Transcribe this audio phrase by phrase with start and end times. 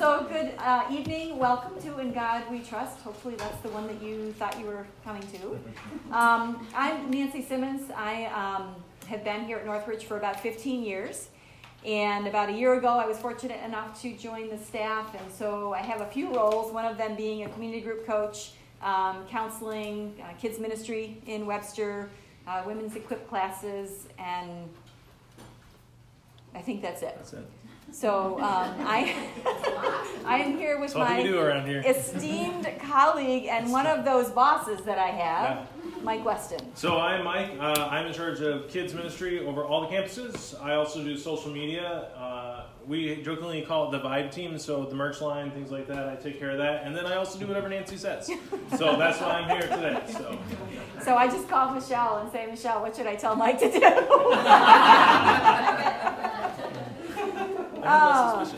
[0.00, 1.36] So, good uh, evening.
[1.36, 3.00] Welcome to In God We Trust.
[3.00, 5.58] Hopefully, that's the one that you thought you were coming to.
[6.10, 7.90] Um, I'm Nancy Simmons.
[7.94, 8.76] I um,
[9.08, 11.28] have been here at Northridge for about 15 years.
[11.84, 15.14] And about a year ago, I was fortunate enough to join the staff.
[15.14, 18.52] And so I have a few roles, one of them being a community group coach,
[18.80, 22.08] um, counseling, uh, kids ministry in Webster,
[22.46, 24.66] uh, women's equip classes, and
[26.54, 27.12] I think that's it.
[27.16, 27.50] That's it.
[27.92, 29.14] So um, I,
[30.24, 31.82] I am here with That's all we my here.
[31.86, 35.90] esteemed colleague and one of those bosses that I have, Yeah.
[36.02, 36.60] Mike Weston.
[36.74, 37.50] So I'm Mike.
[37.58, 40.58] Uh, I'm in charge of kids ministry over all the campuses.
[40.62, 42.08] I also do social media.
[42.16, 44.58] Uh, we jokingly call it the vibe team.
[44.58, 46.84] So the merch line, things like that, I take care of that.
[46.84, 48.30] And then I also do whatever Nancy says.
[48.78, 50.00] So that's why I'm here today.
[50.10, 50.38] So
[51.04, 53.80] So I just call Michelle and say, Michelle, what should I tell Mike to do?
[57.84, 58.48] Oh.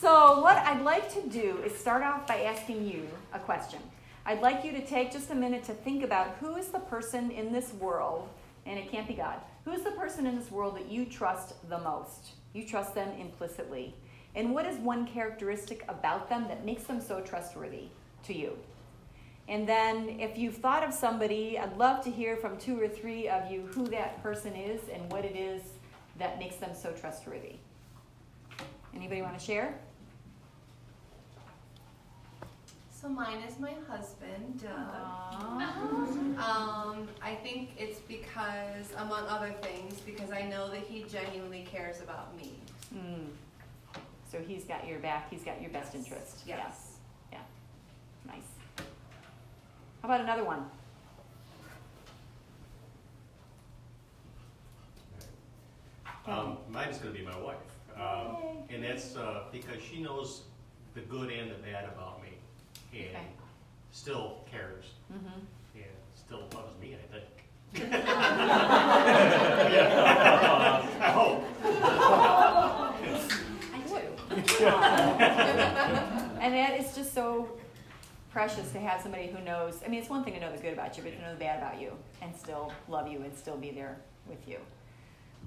[0.00, 3.80] So, what I'd like to do is start off by asking you a question.
[4.24, 7.30] I'd like you to take just a minute to think about who is the person
[7.30, 8.28] in this world,
[8.66, 11.54] and it can't be God, who is the person in this world that you trust
[11.68, 12.32] the most?
[12.52, 13.94] You trust them implicitly.
[14.34, 17.88] And what is one characteristic about them that makes them so trustworthy
[18.24, 18.56] to you?
[19.48, 23.28] And then, if you've thought of somebody, I'd love to hear from two or three
[23.28, 25.62] of you who that person is and what it is
[26.18, 27.56] that makes them so trustworthy.
[28.94, 29.74] Anybody want to share?
[32.90, 34.72] So mine is my husband, Doug.
[36.38, 42.00] Um, I think it's because, among other things, because I know that he genuinely cares
[42.00, 42.54] about me.
[42.94, 43.26] Mm.
[44.30, 45.30] So he's got your back.
[45.30, 46.42] He's got your best interest.
[46.44, 46.96] Yes.
[47.32, 47.38] Yeah.
[48.26, 48.32] yeah.
[48.32, 48.42] Nice.
[50.02, 50.64] How about another one?
[56.26, 56.58] Um,
[56.90, 57.56] is gonna be my wife.
[58.00, 58.36] Um,
[58.70, 60.42] and that's, uh, because she knows
[60.94, 62.28] the good and the bad about me.
[62.92, 63.26] And Okay.
[63.90, 65.40] still cares Mm-hmm.
[65.74, 65.84] and
[66.14, 67.24] still loves me, I think.
[71.00, 71.44] I hope.
[73.74, 74.34] I do.
[76.40, 77.48] and that is just so
[78.30, 79.80] precious to have somebody who knows.
[79.84, 81.38] I mean, it's one thing to know the good about you, but to know the
[81.40, 83.96] bad about you and still love you and still be there
[84.26, 84.58] with you.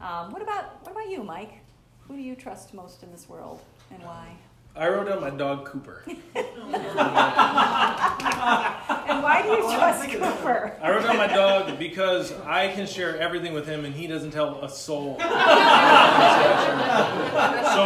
[0.02, 1.54] Um, what about what about you, Mike?
[2.12, 4.36] Who do you trust most in this world, and why?
[4.76, 6.04] I wrote down my dog Cooper.
[9.12, 10.78] And why do you trust Cooper?
[10.82, 14.32] I wrote down my dog because I can share everything with him and he doesn't
[14.32, 15.18] tell a soul.
[15.20, 15.26] so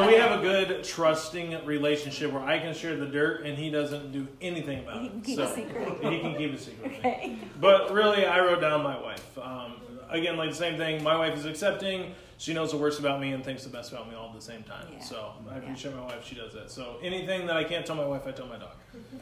[0.08, 4.12] we have a good trusting relationship where I can share the dirt and he doesn't
[4.12, 5.04] do anything about it.
[5.04, 5.88] He can keep so a secret.
[6.02, 6.94] He can keep a secret.
[6.98, 7.38] Okay.
[7.60, 9.38] But really, I wrote down my wife.
[9.38, 9.74] Um,
[10.10, 11.04] again, like the same thing.
[11.04, 12.14] My wife is accepting.
[12.38, 14.42] She knows the worst about me and thinks the best about me all at the
[14.42, 14.88] same time.
[14.92, 15.00] Yeah.
[15.00, 15.60] So I Yeah.
[15.62, 16.26] appreciate my wife.
[16.26, 16.70] She does that.
[16.70, 18.76] So anything that I can't tell my wife, I tell my dog.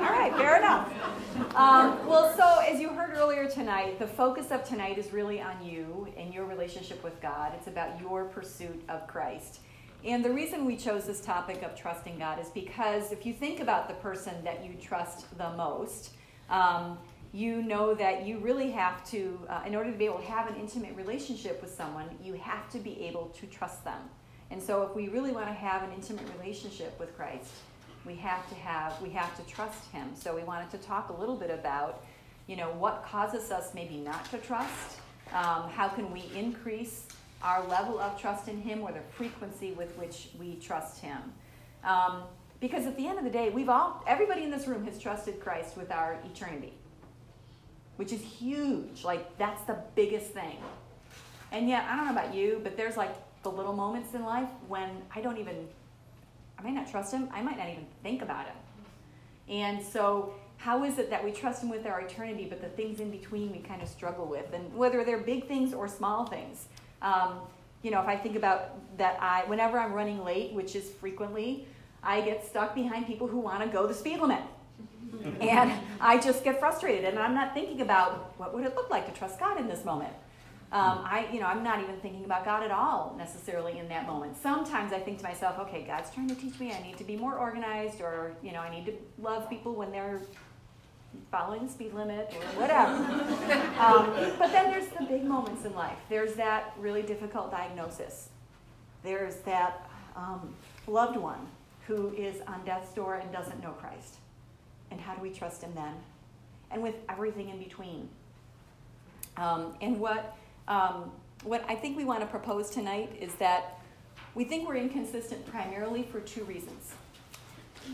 [0.00, 0.92] All right, fair enough.
[1.56, 5.64] Um, well, so as you heard earlier tonight, the focus of tonight is really on
[5.64, 7.52] you and your relationship with God.
[7.56, 9.60] It's about your pursuit of Christ.
[10.04, 13.60] And the reason we chose this topic of trusting God is because if you think
[13.60, 16.10] about the person that you trust the most,
[16.50, 16.98] um,
[17.34, 20.48] you know that you really have to, uh, in order to be able to have
[20.48, 24.00] an intimate relationship with someone, you have to be able to trust them.
[24.52, 27.50] And so, if we really want to have an intimate relationship with Christ,
[28.06, 30.10] we have to have we have to trust him.
[30.14, 32.04] So we wanted to talk a little bit about
[32.46, 34.98] you know what causes us maybe not to trust
[35.32, 37.06] um, how can we increase
[37.42, 41.18] our level of trust in him or the frequency with which we trust him.
[41.82, 42.22] Um,
[42.60, 45.40] because at the end of the day we've all everybody in this room has trusted
[45.40, 46.72] christ with our eternity
[47.96, 50.56] which is huge like that's the biggest thing
[51.52, 54.48] and yet i don't know about you but there's like the little moments in life
[54.68, 55.68] when i don't even
[56.58, 57.28] I might not trust him.
[57.32, 58.56] I might not even think about him.
[59.48, 63.00] And so, how is it that we trust him with our eternity, but the things
[63.00, 64.52] in between we kind of struggle with?
[64.52, 66.68] And whether they're big things or small things.
[67.02, 67.40] Um,
[67.82, 71.66] you know, if I think about that, I whenever I'm running late, which is frequently,
[72.02, 74.40] I get stuck behind people who want to go the speed limit.
[75.40, 79.06] and I just get frustrated, and I'm not thinking about what would it look like
[79.12, 80.12] to trust God in this moment.
[80.72, 84.08] Um, I, you know, I'm not even thinking about God at all necessarily in that
[84.08, 84.36] moment.
[84.36, 87.16] Sometimes I think to myself, okay, God's trying to teach me I need to be
[87.16, 90.20] more organized, or you know, I need to love people when they're
[91.30, 92.92] following the speed limit or whatever.
[93.78, 95.98] um, but then there's the big moments in life.
[96.08, 98.30] There's that really difficult diagnosis.
[99.04, 100.54] There's that um,
[100.86, 101.46] loved one
[101.86, 104.16] who is on death's door and doesn't know Christ.
[104.90, 105.94] And how do we trust him then?
[106.70, 108.08] And with everything in between.
[109.36, 110.36] Um, and what,
[110.68, 111.10] um,
[111.42, 113.78] what I think we want to propose tonight is that
[114.34, 116.94] We think we're inconsistent primarily for two reasons.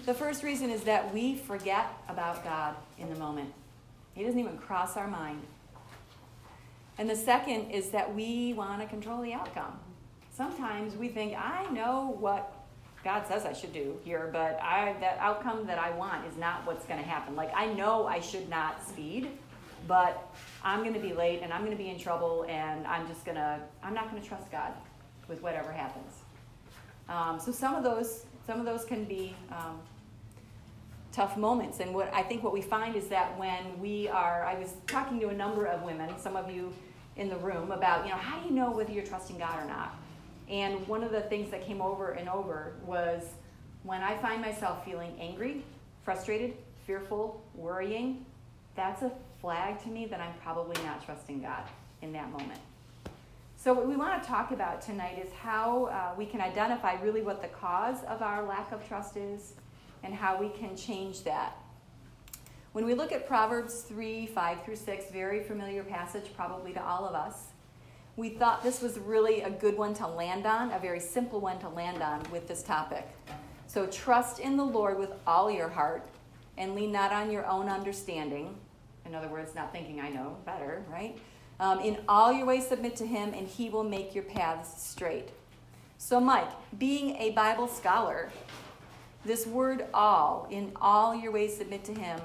[0.07, 3.53] The first reason is that we forget about God in the moment,
[4.15, 5.43] He doesn't even cross our mind.
[6.97, 9.79] And the second is that we want to control the outcome.
[10.33, 12.60] Sometimes we think, I know what
[13.03, 16.67] God says I should do here, but I, that outcome that I want is not
[16.67, 17.35] what's going to happen.
[17.35, 19.29] Like, I know I should not speed,
[19.89, 20.31] but
[20.63, 23.25] I'm going to be late and I'm going to be in trouble and I'm just
[23.25, 24.73] going to, I'm not going to trust God
[25.29, 26.13] with whatever happens.
[27.09, 29.81] Um, so some of those, some of those can be um,
[31.13, 31.81] tough moments.
[31.81, 35.19] And what I think what we find is that when we are, I was talking
[35.21, 36.73] to a number of women, some of you
[37.17, 39.67] in the room, about, you know, how do you know whether you're trusting God or
[39.67, 40.00] not?
[40.51, 43.23] And one of the things that came over and over was
[43.85, 45.65] when I find myself feeling angry,
[46.05, 46.55] frustrated,
[46.87, 48.27] fearful, worrying,
[48.75, 51.63] that's a flag to me that I'm probably not trusting God
[52.03, 52.61] in that moment.
[53.57, 57.23] So, what we want to talk about tonight is how uh, we can identify really
[57.23, 59.53] what the cause of our lack of trust is
[60.03, 61.57] and how we can change that.
[62.73, 67.07] When we look at Proverbs 3 5 through 6, very familiar passage probably to all
[67.07, 67.50] of us,
[68.21, 71.59] we thought this was really a good one to land on, a very simple one
[71.59, 73.09] to land on with this topic.
[73.67, 76.07] So, trust in the Lord with all your heart
[76.59, 78.55] and lean not on your own understanding.
[79.07, 81.17] In other words, not thinking I know better, right?
[81.61, 85.31] Um, in all your ways, submit to him, and he will make your paths straight.
[85.97, 88.31] So, Mike, being a Bible scholar,
[89.25, 92.21] this word all, in all your ways, submit to him,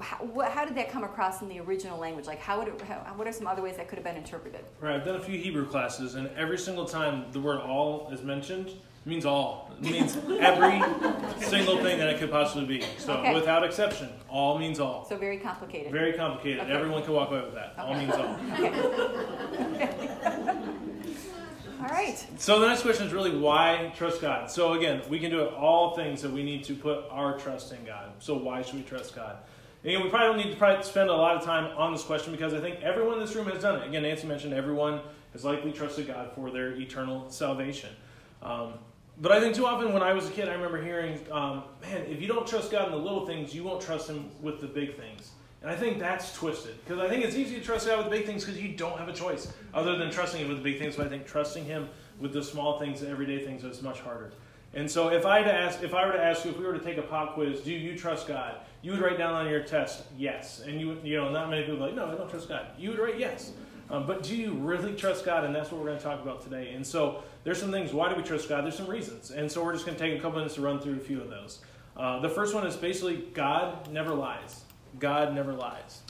[0.00, 2.26] how, how, did that come across in the original language?
[2.26, 4.64] Like, how would it, how, what are some other ways that could have been interpreted?
[4.80, 8.22] Right, I've done a few Hebrew classes, and every single time the word all is
[8.22, 9.70] mentioned, it means all.
[9.82, 10.80] It means every
[11.44, 12.84] single thing that it could possibly be.
[12.98, 13.34] So, okay.
[13.34, 15.04] without exception, all means all.
[15.04, 15.92] So, very complicated.
[15.92, 16.62] Very complicated.
[16.62, 16.72] Okay.
[16.72, 17.74] Everyone can walk away with that.
[17.78, 17.82] Okay.
[17.82, 18.24] All means all.
[21.82, 22.26] all right.
[22.38, 24.50] So, the next question is really why trust God?
[24.50, 27.72] So, again, we can do it all things that we need to put our trust
[27.72, 28.10] in God.
[28.18, 29.36] So, why should we trust God?
[29.84, 32.54] Again, we probably don't need to spend a lot of time on this question because
[32.54, 33.86] I think everyone in this room has done it.
[33.86, 35.00] Again, Nancy mentioned everyone
[35.34, 37.90] has likely trusted God for their eternal salvation.
[38.42, 38.74] Um,
[39.20, 42.02] but I think too often when I was a kid, I remember hearing, um, man,
[42.08, 44.66] if you don't trust God in the little things, you won't trust Him with the
[44.66, 45.32] big things.
[45.60, 48.10] And I think that's twisted because I think it's easy to trust God with the
[48.10, 50.78] big things because you don't have a choice other than trusting Him with the big
[50.78, 50.96] things.
[50.96, 54.32] But I think trusting Him with the small things, the everyday things, is much harder.
[54.74, 56.72] And so if I, to ask, if I were to ask you, if we were
[56.72, 58.56] to take a pop quiz, do you trust God?
[58.82, 60.62] You would write down on your test, yes.
[60.66, 62.66] And you you know, not many people like, no, I don't trust God.
[62.76, 63.52] You would write yes.
[63.90, 65.44] Um, but do you really trust God?
[65.44, 66.72] And that's what we're going to talk about today.
[66.74, 67.92] And so there's some things.
[67.92, 68.64] Why do we trust God?
[68.64, 69.30] There's some reasons.
[69.30, 71.20] And so we're just going to take a couple minutes to run through a few
[71.20, 71.60] of those.
[71.96, 74.64] Uh, the first one is basically God never lies.
[74.98, 76.00] God never lies.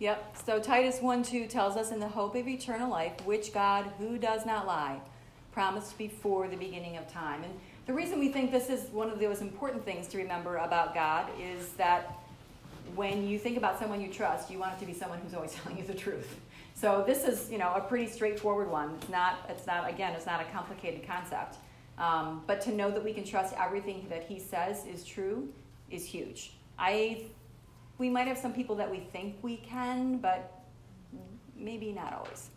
[0.00, 0.36] Yep.
[0.46, 4.16] So Titus 1 2 tells us, in the hope of eternal life, which God, who
[4.16, 5.00] does not lie,
[5.52, 7.42] promised before the beginning of time.
[7.42, 7.52] And
[7.88, 11.26] the reason we think this is one of those important things to remember about God
[11.40, 12.18] is that
[12.94, 15.52] when you think about someone you trust, you want it to be someone who's always
[15.54, 16.38] telling you the truth.
[16.74, 18.90] So this is, you know, a pretty straightforward one.
[19.00, 21.56] It's not, it's not, again, it's not a complicated concept.
[21.96, 25.48] Um, but to know that we can trust everything that he says is true
[25.90, 26.52] is huge.
[26.78, 27.24] I,
[27.96, 30.62] we might have some people that we think we can, but
[31.56, 32.50] maybe not always.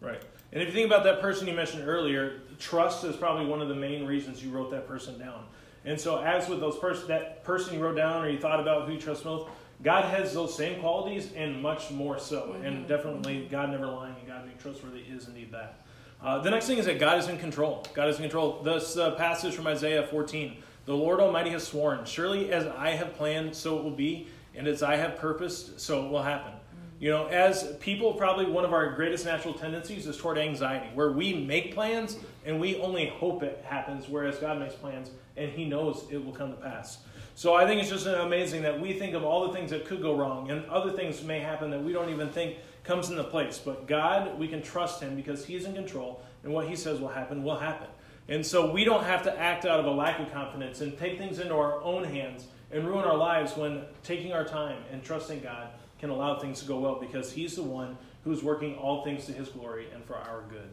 [0.00, 0.22] Right.
[0.52, 3.68] And if you think about that person you mentioned earlier, trust is probably one of
[3.68, 5.44] the main reasons you wrote that person down.
[5.84, 8.86] And so, as with those person, that person you wrote down or you thought about
[8.86, 9.48] who you trust most,
[9.82, 12.48] God has those same qualities and much more so.
[12.48, 12.64] Mm-hmm.
[12.64, 15.80] And definitely, God never lying and God being trustworthy is indeed that.
[16.22, 17.86] Uh, the next thing is that God is in control.
[17.94, 18.62] God is in control.
[18.62, 20.56] This uh, passage from Isaiah 14
[20.86, 24.66] The Lord Almighty has sworn, Surely as I have planned, so it will be, and
[24.66, 26.52] as I have purposed, so it will happen.
[26.98, 31.12] You know, as people, probably one of our greatest natural tendencies is toward anxiety, where
[31.12, 35.66] we make plans and we only hope it happens, whereas God makes plans and He
[35.66, 36.98] knows it will come to pass.
[37.34, 40.00] So I think it's just amazing that we think of all the things that could
[40.00, 43.60] go wrong, and other things may happen that we don't even think comes into place.
[43.62, 47.08] But God, we can trust Him because He's in control, and what He says will
[47.08, 47.88] happen will happen.
[48.28, 51.18] And so we don't have to act out of a lack of confidence and take
[51.18, 55.40] things into our own hands and ruin our lives when taking our time and trusting
[55.40, 59.26] God can allow things to go well because He's the one who's working all things
[59.26, 60.68] to His glory and for our good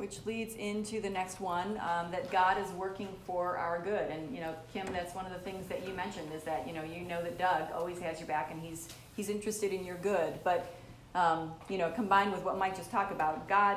[0.00, 4.10] which leads into the next one um, that God is working for our good.
[4.10, 6.72] And you know, Kim, that's one of the things that you mentioned is that you
[6.72, 9.96] know you know that Doug always has your back and he's he's interested in your
[9.96, 10.42] good.
[10.42, 10.74] But
[11.14, 13.76] um, you know, combined with what Mike just talked about, God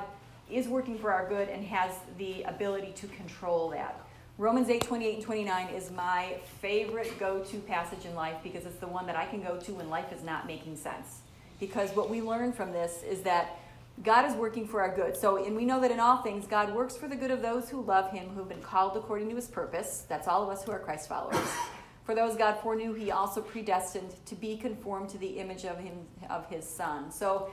[0.49, 3.99] is working for our good and has the ability to control that.
[4.39, 8.87] Romans 8, 28 and 29 is my favorite go-to passage in life because it's the
[8.87, 11.19] one that I can go to when life is not making sense.
[11.59, 13.59] Because what we learn from this is that
[14.01, 15.15] God is working for our good.
[15.15, 17.69] So, and we know that in all things, God works for the good of those
[17.69, 20.05] who love him, who've been called according to his purpose.
[20.09, 21.47] That's all of us who are Christ followers.
[22.03, 25.93] For those God foreknew, he also predestined to be conformed to the image of him
[26.29, 27.11] of his son.
[27.11, 27.51] So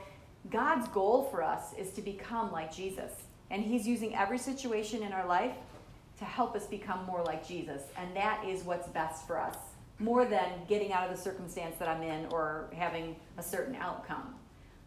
[0.49, 3.11] God's goal for us is to become like Jesus.
[3.49, 5.53] And he's using every situation in our life
[6.21, 7.81] to help us become more like Jesus.
[7.97, 9.57] And that is what's best for us,
[9.97, 14.35] more than getting out of the circumstance that I'm in or having a certain outcome.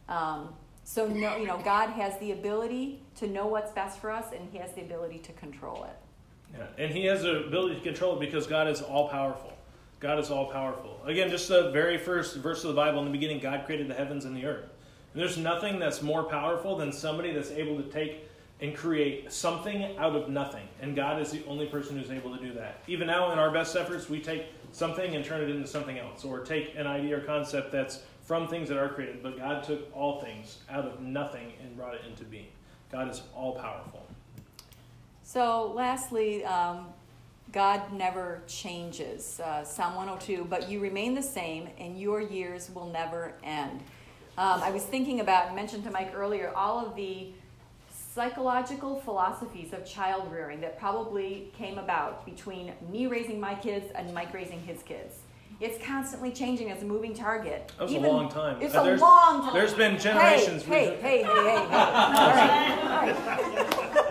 [0.09, 4.26] Um, so no, you know, God has the ability to know what's best for us,
[4.33, 6.57] and He has the ability to control it.
[6.57, 9.53] Yeah, and He has the ability to control it because God is all powerful.
[9.99, 11.00] God is all powerful.
[11.05, 13.95] Again, just the very first verse of the Bible in the beginning, God created the
[13.95, 14.69] heavens and the earth.
[15.12, 18.29] And there's nothing that's more powerful than somebody that's able to take
[18.64, 20.66] and create something out of nothing.
[20.80, 22.80] And God is the only person who's able to do that.
[22.87, 26.25] Even now, in our best efforts, we take something and turn it into something else,
[26.25, 29.23] or take an idea or concept that's from things that are created.
[29.23, 32.47] But God took all things out of nothing and brought it into being.
[32.90, 34.06] God is all powerful.
[35.25, 36.87] So, lastly, um,
[37.52, 39.40] God never changes.
[39.40, 43.83] Uh, Psalm 102, but you remain the same, and your years will never end.
[44.38, 47.28] Um, I was thinking about, mentioned to Mike earlier, all of the
[48.14, 54.14] psychological philosophies of child rearing that probably came about between me raising my kids and
[54.14, 55.16] Mike raising his kids.
[55.61, 57.73] It's constantly changing as a moving target.
[57.76, 58.62] That was Even, a long time.
[58.62, 59.54] It's uh, a long time.
[59.54, 60.62] There's been generations.
[60.62, 61.75] Hey, hey, hey, hey, hey, hey.
[61.75, 64.11] all right, all right.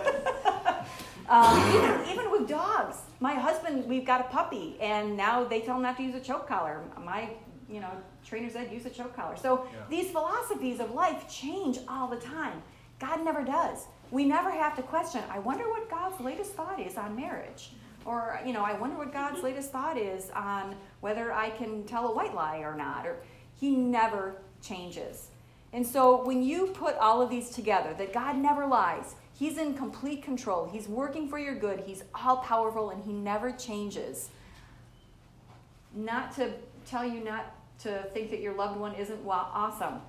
[1.26, 5.76] Um, even, even with dogs, my husband, we've got a puppy, and now they tell
[5.76, 6.84] him not to use a choke collar.
[7.02, 7.30] My,
[7.68, 7.90] you know,
[8.24, 9.34] trainer said use a choke collar.
[9.34, 9.80] So yeah.
[9.88, 12.62] these philosophies of life change all the time.
[12.98, 13.86] God never does.
[14.10, 15.22] We never have to question.
[15.30, 17.70] I wonder what God's latest thought is on marriage.
[18.04, 19.46] Or, you know, I wonder what God's mm-hmm.
[19.46, 23.06] latest thought is on whether I can tell a white lie or not.
[23.06, 23.16] Or
[23.56, 25.28] he never changes.
[25.72, 29.74] And so when you put all of these together, that God never lies, He's in
[29.74, 34.28] complete control, He's working for your good, He's all powerful, and He never changes.
[35.92, 36.52] Not to
[36.86, 40.00] tell you not to think that your loved one isn't well, awesome,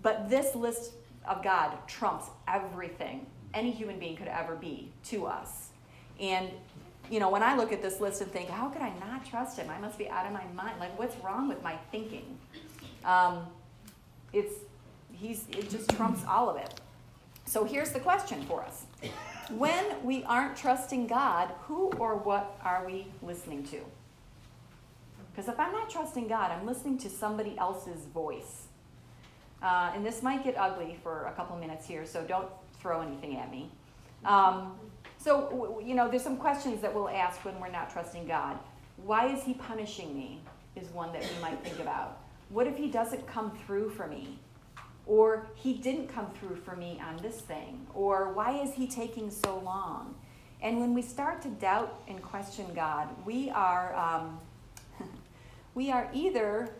[0.00, 0.92] but this list
[1.26, 5.68] of God trumps everything any human being could ever be to us.
[6.20, 6.50] And
[7.10, 9.58] you know, when I look at this list and think, how could I not trust
[9.58, 9.68] him?
[9.68, 10.78] I must be out of my mind.
[10.78, 12.38] Like, what's wrong with my thinking?
[13.04, 13.46] Um,
[14.32, 14.54] it's
[15.12, 16.80] he's it just trumps all of it.
[17.44, 18.86] So here's the question for us:
[19.50, 23.80] When we aren't trusting God, who or what are we listening to?
[25.30, 28.68] Because if I'm not trusting God, I'm listening to somebody else's voice.
[29.62, 32.48] Uh, and this might get ugly for a couple minutes here, so don't
[32.80, 33.70] throw anything at me.
[34.24, 34.74] Um,
[35.18, 38.58] so, you know, there's some questions that we'll ask when we're not trusting God.
[38.96, 40.40] Why is He punishing me?
[40.74, 42.18] Is one that we might think about.
[42.48, 44.38] What if He doesn't come through for me?
[45.06, 47.86] Or He didn't come through for me on this thing?
[47.94, 50.16] Or why is He taking so long?
[50.60, 54.38] And when we start to doubt and question God, we are, um,
[55.74, 56.70] we are either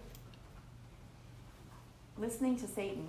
[2.18, 3.08] listening to Satan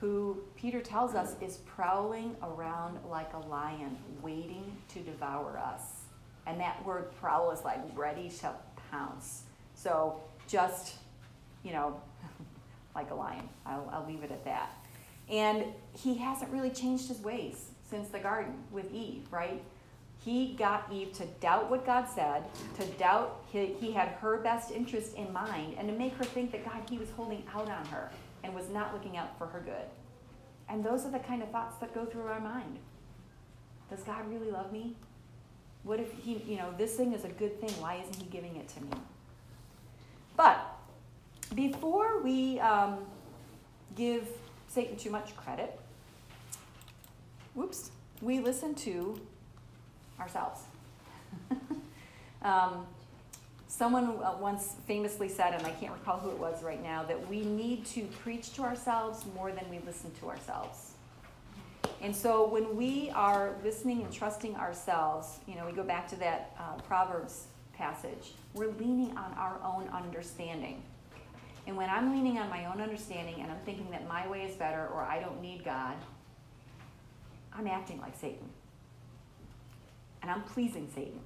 [0.00, 5.82] who Peter tells us is prowling around like a lion, waiting to devour us.
[6.46, 8.52] And that word prowl is like ready to
[8.90, 9.42] pounce.
[9.74, 10.96] So just,
[11.64, 12.00] you know,
[12.94, 13.48] like a lion.
[13.64, 14.70] I'll, I'll leave it at that.
[15.30, 19.62] And he hasn't really changed his ways since the garden with Eve, right?
[20.26, 22.42] He got Eve to doubt what God said,
[22.80, 26.50] to doubt he, he had her best interest in mind, and to make her think
[26.50, 28.10] that God, he was holding out on her
[28.42, 29.86] and was not looking out for her good.
[30.68, 32.80] And those are the kind of thoughts that go through our mind.
[33.88, 34.96] Does God really love me?
[35.84, 37.70] What if he, you know, this thing is a good thing.
[37.80, 38.90] Why isn't he giving it to me?
[40.36, 40.58] But
[41.54, 42.98] before we um,
[43.94, 44.26] give
[44.66, 45.78] Satan too much credit,
[47.54, 49.20] whoops, we listen to
[50.20, 50.60] ourselves.
[52.42, 52.86] um,
[53.68, 57.28] Someone uh, once famously said, and I can't recall who it was right now, that
[57.28, 60.92] we need to preach to ourselves more than we listen to ourselves.
[62.00, 66.16] And so when we are listening and trusting ourselves, you know, we go back to
[66.16, 70.82] that uh, Proverbs passage, we're leaning on our own understanding.
[71.66, 74.54] And when I'm leaning on my own understanding and I'm thinking that my way is
[74.54, 75.96] better or I don't need God,
[77.52, 78.48] I'm acting like Satan.
[80.26, 81.20] And I'm pleasing Satan.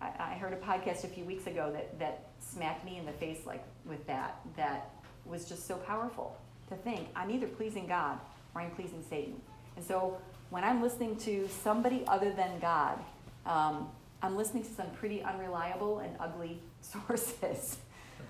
[0.00, 3.10] I, I heard a podcast a few weeks ago that, that smacked me in the
[3.10, 4.90] face like with that, that
[5.26, 6.38] was just so powerful
[6.68, 8.20] to think I'm either pleasing God
[8.54, 9.40] or I'm pleasing Satan.
[9.74, 10.18] And so
[10.50, 13.00] when I'm listening to somebody other than God,
[13.44, 13.88] um,
[14.22, 17.78] I'm listening to some pretty unreliable and ugly sources.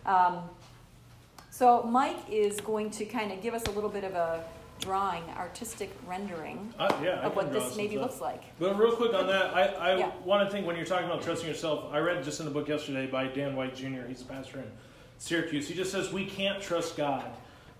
[0.06, 0.48] Um,
[1.50, 4.42] So Mike is going to kind of give us a little bit of a
[4.80, 8.42] drawing, artistic rendering Uh, yeah, of what this maybe looks like.
[8.58, 9.62] But real quick on that, I,
[9.92, 10.10] I Yeah.
[10.24, 12.68] want to think when you're talking about trusting yourself, I read just in the book
[12.68, 14.70] yesterday by Dan White Jr., he's a pastor in
[15.18, 15.68] Syracuse.
[15.68, 17.24] He just says we can't trust God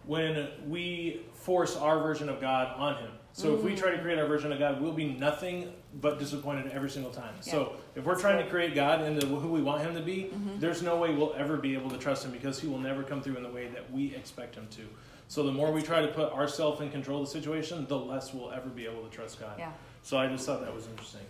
[0.07, 3.11] when we force our version of God on him.
[3.33, 6.71] So if we try to create our version of God, we'll be nothing but disappointed
[6.71, 7.35] every single time.
[7.41, 10.83] So if we're trying to create God into who we want him to be, there's
[10.83, 13.37] no way we'll ever be able to trust him because he will never come through
[13.37, 14.83] in the way that we expect him to.
[15.29, 18.35] So the more we try to put ourselves in control of the situation, the less
[18.35, 19.55] we'll ever be able to trust God.
[19.59, 19.73] Yeah.
[20.03, 21.23] So I just thought that was interesting.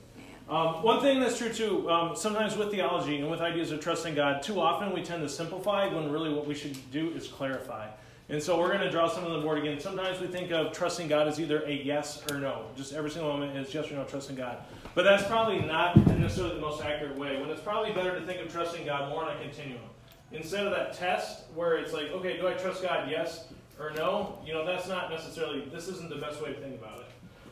[0.49, 4.15] Um, one thing that's true too, um, sometimes with theology and with ideas of trusting
[4.15, 7.89] God, too often we tend to simplify when really what we should do is clarify.
[8.29, 9.79] And so we're going to draw some on the board again.
[9.81, 12.67] Sometimes we think of trusting God as either a yes or no.
[12.77, 14.59] Just every single moment is yes or no trusting God.
[14.95, 17.41] But that's probably not necessarily the most accurate way.
[17.41, 19.83] When it's probably better to think of trusting God more on a continuum.
[20.33, 23.11] Instead of that test where it's like, okay, do I trust God?
[23.11, 23.47] Yes
[23.79, 24.39] or no?
[24.47, 27.07] You know, that's not necessarily, this isn't the best way to think about it.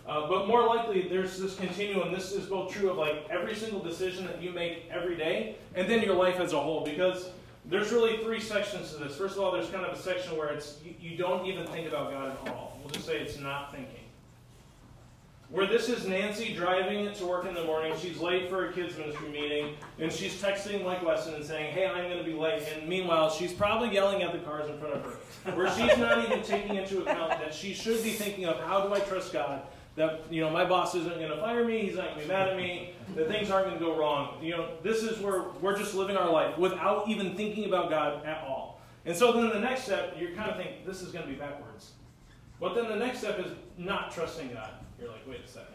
[0.07, 2.13] Uh, but more likely, there's this continuum.
[2.13, 5.89] This is both true of like every single decision that you make every day, and
[5.89, 6.85] then your life as a whole.
[6.85, 7.31] Because
[7.67, 9.15] there's really three sections to this.
[9.15, 11.87] First of all, there's kind of a section where it's you, you don't even think
[11.87, 12.79] about God at all.
[12.81, 14.02] We'll just say it's not thinking.
[15.53, 17.93] Where this is Nancy driving it to work in the morning.
[18.01, 21.87] She's late for a kids ministry meeting, and she's texting Mike Weston and saying, "Hey,
[21.87, 24.95] I'm going to be late." And meanwhile, she's probably yelling at the cars in front
[24.95, 28.61] of her, where she's not even taking into account that she should be thinking of
[28.61, 29.61] how do I trust God
[29.95, 32.29] that you know my boss isn't going to fire me he's not going to be
[32.29, 35.45] mad at me that things aren't going to go wrong you know this is where
[35.61, 39.51] we're just living our life without even thinking about god at all and so then
[39.51, 41.93] the next step you're kind of think this is going to be backwards
[42.59, 44.71] but then the next step is not trusting god
[45.03, 45.75] you're like wait a second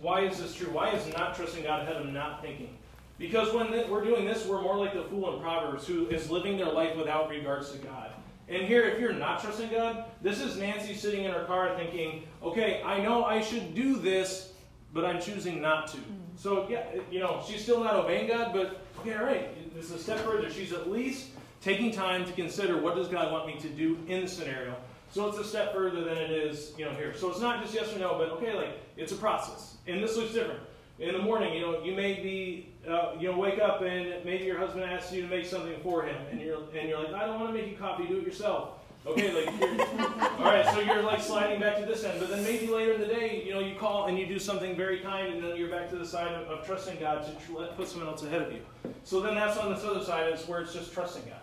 [0.00, 2.76] why is this true why is not trusting god ahead of not thinking
[3.18, 6.30] because when th- we're doing this we're more like the fool in proverbs who is
[6.30, 8.10] living their life without regards to god
[8.48, 12.24] and here, if you're not trusting God, this is Nancy sitting in her car thinking,
[12.42, 14.52] okay, I know I should do this,
[14.92, 15.96] but I'm choosing not to.
[15.96, 16.02] Mm.
[16.36, 19.92] So, yeah, you know, she's still not obeying God, but okay, all right, this is
[19.92, 20.50] a step further.
[20.50, 21.28] She's at least
[21.62, 24.76] taking time to consider what does God want me to do in the scenario.
[25.14, 27.14] So it's a step further than it is, you know, here.
[27.16, 29.76] So it's not just yes or no, but okay, like it's a process.
[29.86, 30.58] And this looks different.
[30.98, 34.42] In the morning, you know, you may be, uh, you know, wake up and maybe
[34.42, 37.26] your husband asks you to make something for him, and you're and you're like, I
[37.26, 38.70] don't want to make you coffee, do it yourself.
[39.06, 39.80] Okay, like,
[40.40, 43.00] all right, so you're like sliding back to this end, but then maybe later in
[43.00, 45.70] the day, you know, you call and you do something very kind, and then you're
[45.70, 48.52] back to the side of, of trusting God to tr- put someone else ahead of
[48.52, 48.62] you.
[49.04, 51.38] So then that's on this other side is where it's just trusting God.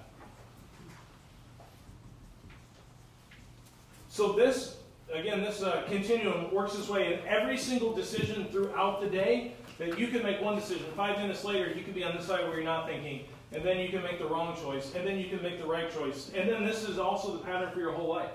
[4.11, 4.75] So this,
[5.13, 9.53] again, this uh, continuum works this way in every single decision throughout the day.
[9.77, 10.85] That you can make one decision.
[10.97, 13.79] Five minutes later, you could be on this side where you're not thinking, and then
[13.79, 16.29] you can make the wrong choice, and then you can make the right choice.
[16.35, 18.29] And then this is also the pattern for your whole life,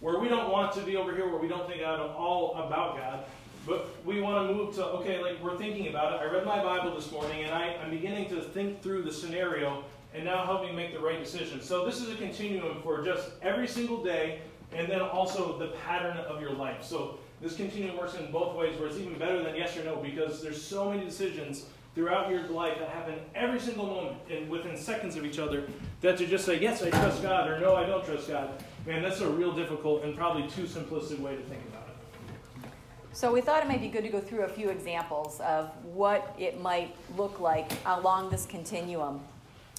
[0.00, 2.98] where we don't want to be over here where we don't think out all about
[2.98, 3.24] God,
[3.66, 6.26] but we want to move to okay, like we're thinking about it.
[6.26, 9.84] I read my Bible this morning, and I, I'm beginning to think through the scenario,
[10.12, 11.62] and now help me make the right decision.
[11.62, 14.40] So this is a continuum for just every single day
[14.72, 16.82] and then also the pattern of your life.
[16.82, 19.96] So this continuum works in both ways, where it's even better than yes or no,
[19.96, 24.76] because there's so many decisions throughout your life that happen every single moment and within
[24.76, 25.64] seconds of each other
[26.00, 28.62] that to just say yes, I trust God or no, I don't trust God.
[28.86, 32.70] Man, that's a real difficult and probably too simplistic way to think about it.
[33.12, 36.34] So we thought it might be good to go through a few examples of what
[36.38, 39.20] it might look like along this continuum.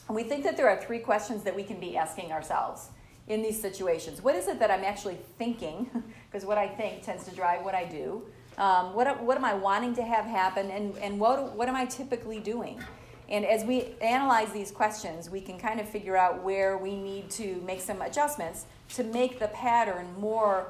[0.08, 2.90] And we think that there are three questions that we can be asking ourselves
[3.28, 4.22] in these situations.
[4.22, 5.90] What is it that I'm actually thinking?
[6.32, 8.22] Because what I think tends to drive what I do.
[8.58, 10.72] Um, what, what am I wanting to have happen?
[10.72, 12.82] And, and what, what am I typically doing?
[13.28, 17.30] And as we analyze these questions, we can kind of figure out where we need
[17.32, 20.68] to make some adjustments to make the pattern more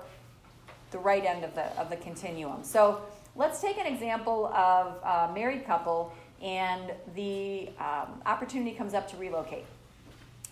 [0.91, 2.63] the right end of the, of the continuum.
[2.63, 3.01] So
[3.35, 9.17] let's take an example of a married couple and the um, opportunity comes up to
[9.17, 9.65] relocate.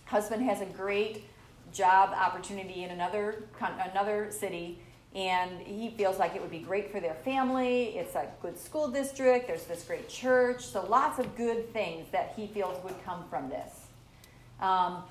[0.06, 1.26] Husband has a great
[1.74, 3.44] job opportunity in another,
[3.92, 4.80] another city
[5.16, 7.98] and he feels like it would be great for their family.
[7.98, 12.34] It's a good school district, there's this great church, so lots of good things that
[12.36, 13.88] he feels would come from this.
[14.60, 15.04] Um,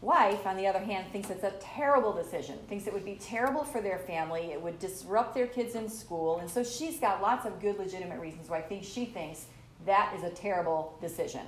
[0.00, 3.64] wife, on the other hand, thinks it's a terrible decision, thinks it would be terrible
[3.64, 7.44] for their family, it would disrupt their kids in school, and so she's got lots
[7.44, 9.46] of good, legitimate reasons why I think she thinks
[9.86, 11.46] that is a terrible decision.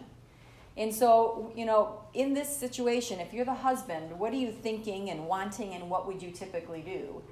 [0.77, 5.11] And so, you know, in this situation, if you're the husband, what are you thinking
[5.11, 7.23] and wanting, and what would you typically do?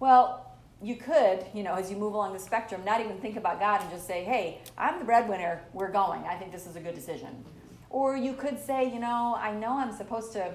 [0.00, 0.44] Well,
[0.82, 3.80] you could, you know, as you move along the spectrum, not even think about God
[3.82, 6.22] and just say, hey, I'm the breadwinner, we're going.
[6.22, 7.44] I think this is a good decision.
[7.90, 10.54] Or you could say, you know, I know I'm supposed to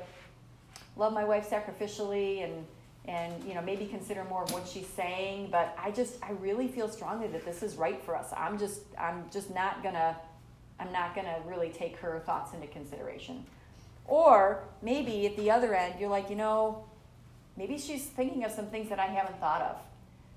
[0.95, 2.65] love my wife sacrificially and
[3.05, 6.67] and you know maybe consider more of what she's saying but i just i really
[6.67, 10.15] feel strongly that this is right for us i'm just i'm just not gonna
[10.83, 13.45] i'm not gonna really take her thoughts into consideration.
[14.05, 16.85] Or maybe at the other end you're like you know
[17.55, 19.77] maybe she's thinking of some things that i haven't thought of.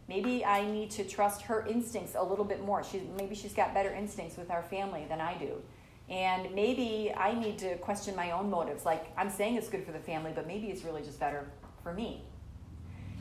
[0.08, 2.84] Maybe i need to trust her instincts a little bit more.
[2.84, 5.60] She, maybe she's got better instincts with our family than i do.
[6.08, 8.84] And maybe i need to question my own motives.
[8.84, 11.44] Like i'm saying it's good for the family but maybe it's really just better
[11.82, 12.22] for me.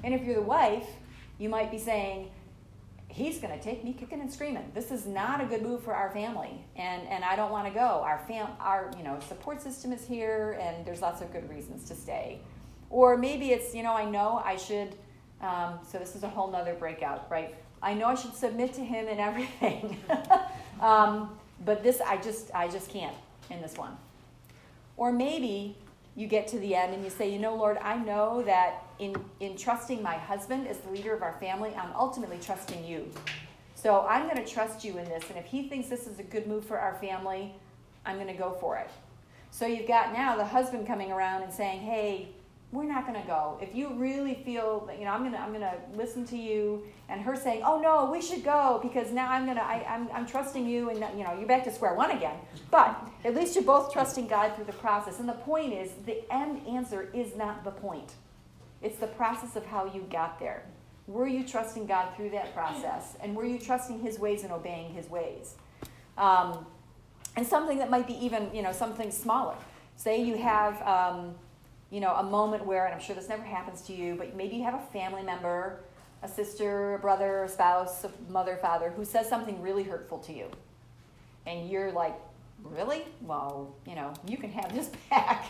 [0.04, 0.88] And if you're the wife,
[1.40, 2.30] you might be saying,
[3.16, 4.70] he's going to take me kicking and screaming.
[4.74, 7.74] This is not a good move for our family, and, and I don't want to
[7.74, 8.02] go.
[8.04, 11.88] Our fam, our you know support system is here, and there's lots of good reasons
[11.88, 12.40] to stay.
[12.90, 14.96] Or maybe it's you know I know I should.
[15.42, 17.56] Um, so this is a whole nother breakout, right?
[17.82, 19.98] I know I should submit to him in everything,
[20.82, 23.16] um, but this I just I just can't
[23.50, 23.96] in this one.
[24.98, 25.78] Or maybe
[26.18, 29.16] you get to the end and you say, you know, Lord, I know that in,
[29.40, 33.10] in trusting my husband as the leader of our family, I'm ultimately trusting you.
[33.76, 35.24] So I'm going to trust you in this.
[35.30, 37.54] And if he thinks this is a good move for our family,
[38.06, 38.90] I'm going to go for it.
[39.52, 42.30] So you've got now the husband coming around and saying, hey,
[42.72, 43.58] we're not going to go.
[43.62, 46.38] If you really feel that, you know, I'm going to, I'm going to listen to
[46.38, 50.10] you, and her saying, oh no, we should go because now I'm going to, I'm,
[50.14, 52.36] I'm trusting you, and you know, you're back to square one again.
[52.72, 55.20] But at least you're both trusting God through the process.
[55.20, 58.14] And the point is, the end answer is not the point.
[58.86, 60.64] It's the process of how you got there.
[61.08, 63.16] Were you trusting God through that process?
[63.20, 65.56] And were you trusting His ways and obeying His ways?
[66.20, 66.68] Um,
[67.36, 69.56] and something that might be even, you know, something smaller.
[69.96, 71.34] Say you have, um,
[71.90, 74.58] you know, a moment where, and I'm sure this never happens to you, but maybe
[74.58, 75.80] you have a family member,
[76.22, 80.32] a sister, a brother, a spouse, a mother, father, who says something really hurtful to
[80.32, 80.46] you.
[81.48, 82.16] And you're like,
[82.64, 83.04] really?
[83.22, 85.46] Well, you know, you can have this back.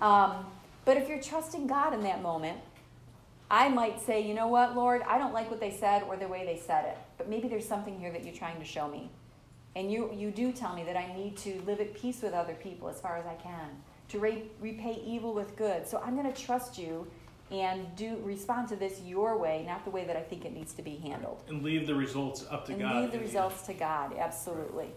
[0.00, 0.44] Um,
[0.84, 2.58] but if you're trusting God in that moment,
[3.50, 6.28] I might say, you know what, Lord, I don't like what they said or the
[6.28, 9.10] way they said it, but maybe there's something here that you're trying to show me.
[9.76, 12.54] And you, you do tell me that I need to live at peace with other
[12.54, 13.68] people as far as I can,
[14.08, 15.86] to re- repay evil with good.
[15.86, 17.06] So I'm going to trust you
[17.50, 20.72] and do respond to this your way, not the way that I think it needs
[20.74, 21.42] to be handled.
[21.48, 23.02] And leave the results up to and God.
[23.02, 24.88] leave the results to God, absolutely.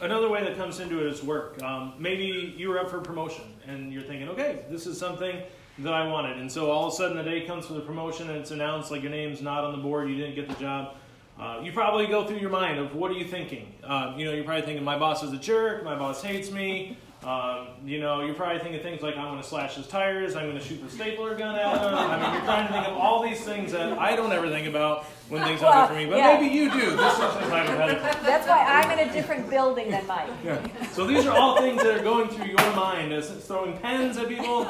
[0.00, 1.62] Another way that comes into it is work.
[1.62, 5.42] Um, maybe you were up for promotion and you're thinking, okay, this is something
[5.78, 6.38] that I wanted.
[6.38, 8.90] And so all of a sudden the day comes for the promotion and it's announced
[8.90, 10.94] like your name's not on the board, you didn't get the job.
[11.38, 13.74] Uh, you probably go through your mind of what are you thinking?
[13.84, 16.96] Uh, you know, you're probably thinking my boss is a jerk, my boss hates me.
[17.26, 20.44] Um, you know, you're probably thinking things like I'm going to slash his tires, I'm
[20.48, 21.92] going to shoot the stapler gun at him.
[21.92, 24.68] I mean, you're trying to think of all these things that I don't ever think
[24.68, 26.38] about when things Well, happen for me, but yeah.
[26.38, 26.90] maybe you do.
[26.96, 28.22] This is hypothetical.
[28.22, 30.30] That's why I'm in a different building than Mike.
[30.44, 30.64] Yeah.
[30.92, 34.28] So these are all things that are going through your mind as throwing pens at
[34.28, 34.64] people.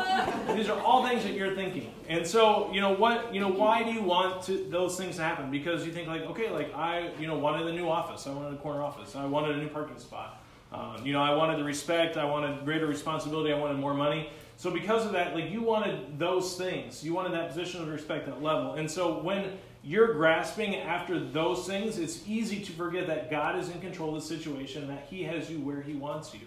[0.54, 1.92] These are all things that you're thinking.
[2.08, 5.22] And so, you know what, you know, why do you want to, those things to
[5.22, 5.50] happen?
[5.50, 8.26] Because you think like, okay, like I, you know, wanted a new office.
[8.26, 9.14] I wanted a corner office.
[9.14, 10.40] I wanted a new parking spot.
[10.72, 12.16] Um, you know, I wanted the respect.
[12.16, 13.52] I wanted greater responsibility.
[13.52, 14.30] I wanted more money.
[14.56, 17.04] So because of that, like you wanted those things.
[17.04, 18.74] You wanted that position of respect, that level.
[18.74, 23.68] And so when you're grasping after those things, it's easy to forget that God is
[23.68, 26.40] in control of the situation, that He has you where He wants you.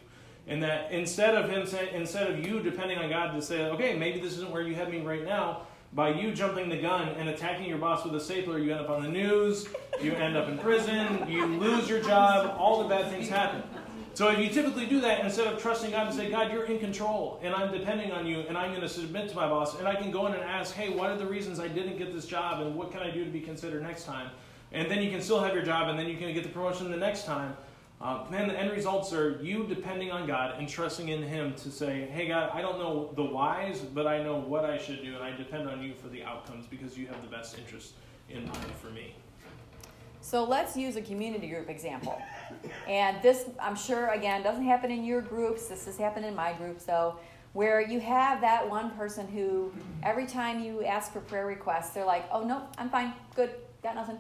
[0.47, 3.95] And that instead of him saying, instead of you depending on God to say, okay,
[3.95, 7.29] maybe this isn't where you have me right now, by you jumping the gun and
[7.29, 9.67] attacking your boss with a stapler, you end up on the news,
[10.01, 13.63] you end up in prison, you lose your job, all the bad things happen.
[14.19, 16.77] So if you typically do that, instead of trusting God and say, God, you're in
[16.77, 19.87] control, and I'm depending on you, and I'm going to submit to my boss, and
[19.87, 22.25] I can go in and ask, hey, what are the reasons I didn't get this
[22.25, 24.29] job, and what can I do to be considered next time?
[24.73, 26.91] And then you can still have your job, and then you can get the promotion
[26.91, 27.55] the next time.
[28.01, 32.09] Uh, the end results are you depending on God and trusting in Him to say,
[32.11, 35.23] hey, God, I don't know the whys, but I know what I should do, and
[35.23, 37.93] I depend on you for the outcomes because you have the best interest
[38.27, 39.15] in mind for me.
[40.21, 42.21] So let's use a community group example.
[42.87, 45.67] And this, I'm sure, again, doesn't happen in your groups.
[45.67, 46.79] This has happened in my group.
[46.79, 47.17] So,
[47.53, 52.05] where you have that one person who, every time you ask for prayer requests, they're
[52.05, 53.49] like, oh, no, I'm fine, good,
[53.81, 54.19] got nothing.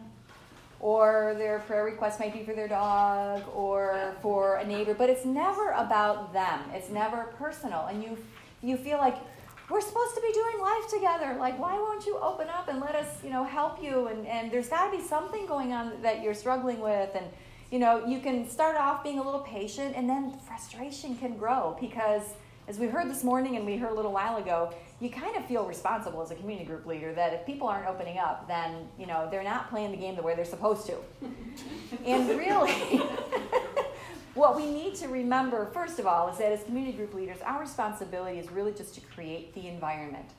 [0.79, 5.25] Or their prayer request might be for their dog or for a neighbor, but it's
[5.25, 6.61] never about them.
[6.73, 7.85] It's never personal.
[7.85, 8.17] And you,
[8.63, 9.17] you feel like,
[9.69, 11.35] we're supposed to be doing life together.
[11.39, 14.07] Like, why won't you open up and let us, you know, help you?
[14.07, 17.13] And, and there's got to be something going on that you're struggling with.
[17.15, 17.25] And,
[17.71, 21.77] you know, you can start off being a little patient and then frustration can grow
[21.79, 22.33] because,
[22.67, 25.45] as we heard this morning and we heard a little while ago, you kind of
[25.45, 29.05] feel responsible as a community group leader that if people aren't opening up, then, you
[29.05, 30.97] know, they're not playing the game the way they're supposed to.
[32.05, 32.73] and really,
[34.39, 37.59] what we need to remember, first of all, is that as community group leaders, our
[37.59, 40.29] responsibility is really just to create the environment.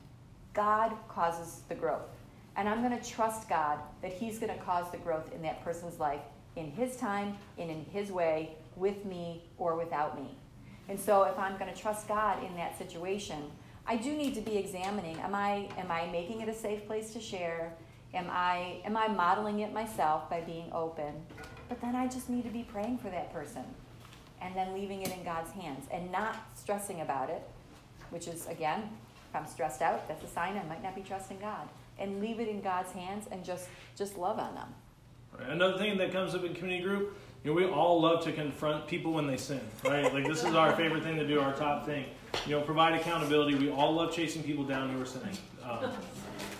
[0.55, 2.09] God causes the growth.
[2.55, 5.63] And I'm going to trust God that He's going to cause the growth in that
[5.63, 6.21] person's life
[6.55, 10.31] in His time and in His way, with me or without me.
[10.89, 13.51] And so if I'm going to trust God in that situation,
[13.85, 17.13] I do need to be examining am I am I making it a safe place
[17.13, 17.73] to share?
[18.15, 21.13] Am I am I modeling it myself by being open?
[21.69, 23.63] But then I just need to be praying for that person
[24.41, 27.41] and then leaving it in God's hands and not stressing about it,
[28.09, 28.89] which is again,
[29.29, 31.67] if I'm stressed out, that's a sign I might not be trusting God.
[31.99, 34.67] And leave it in God's hands and just just love on them.
[35.47, 38.87] Another thing that comes up in community group, you know, we all love to confront
[38.87, 40.11] people when they sin, right?
[40.13, 42.05] Like this is our favorite thing to do, our top thing.
[42.45, 43.55] You know, provide accountability.
[43.55, 45.37] We all love chasing people down who are sinning.
[45.63, 45.91] Um,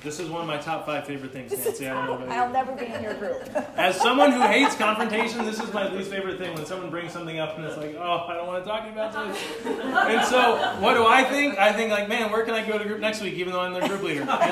[0.04, 1.88] this is one of my top five favorite things, Nancy.
[1.88, 3.48] I don't know about I'll never be in your group.
[3.78, 7.38] As someone who hates confrontation, this is my least favorite thing when someone brings something
[7.40, 9.38] up and it's like, oh, I don't want to talk about this.
[9.66, 11.58] And so, what do I think?
[11.60, 13.74] I think like, man, where can I go to group next week, even though I'm
[13.74, 14.26] their group leader?
[14.26, 14.40] Like,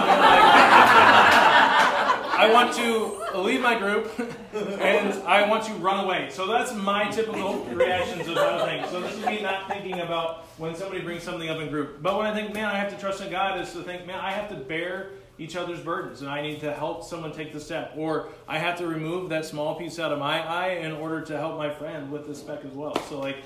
[2.39, 4.17] I want to leave my group
[4.53, 6.29] and I want to run away.
[6.31, 8.89] So that's my typical reactions of other things.
[8.89, 12.01] So this is me not thinking about when somebody brings something up in group.
[12.01, 14.19] But when I think, man, I have to trust in God, is to think, man,
[14.19, 15.09] I have to bear
[15.39, 17.93] each other's burdens and I need to help someone take the step.
[17.95, 21.37] Or I have to remove that small piece out of my eye in order to
[21.37, 22.95] help my friend with the speck as well.
[23.07, 23.37] So like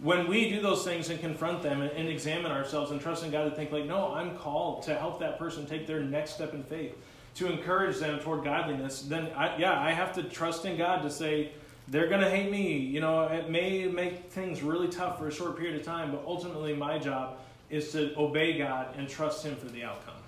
[0.00, 3.30] when we do those things and confront them and, and examine ourselves and trust in
[3.30, 6.54] God to think like, no, I'm called to help that person take their next step
[6.54, 6.96] in faith,
[7.34, 11.10] to encourage them toward godliness, then I, yeah, I have to trust in God to
[11.10, 11.52] say,
[11.88, 12.78] they're going to hate me.
[12.78, 16.22] You know, it may make things really tough for a short period of time, but
[16.26, 17.38] ultimately my job
[17.70, 20.21] is to obey God and trust Him for the outcome.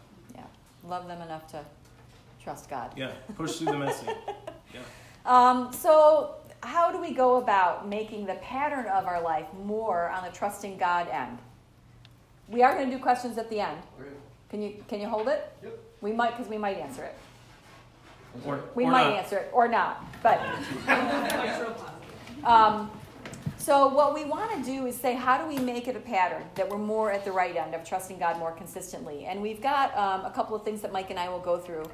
[0.84, 0.90] Yeah.
[0.90, 1.60] Love them enough to
[2.42, 2.92] trust God.
[2.96, 4.06] Yeah, push through the messy.
[4.74, 4.80] Yeah.
[5.24, 10.24] Um, so, how do we go about making the pattern of our life more on
[10.24, 11.38] the trusting God end?
[12.48, 13.78] We are going to do questions at the end.
[14.50, 15.48] Can you can you hold it?
[15.62, 15.78] Yep.
[16.00, 17.14] We might because we might answer it.
[18.44, 19.12] Or, We or might not.
[19.18, 20.40] answer it or not, but.
[22.44, 22.90] Um,
[23.64, 26.42] so what we want to do is say, how do we make it a pattern
[26.54, 29.24] that we're more at the right end of trusting God more consistently?
[29.24, 31.90] And we've got um, a couple of things that Mike and I will go through.